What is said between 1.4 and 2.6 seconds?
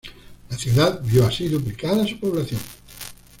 duplicada su población.